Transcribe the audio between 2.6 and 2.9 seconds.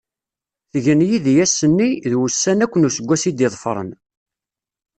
akk n